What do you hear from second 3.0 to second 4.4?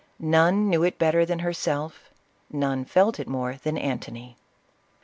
it moro than Antony.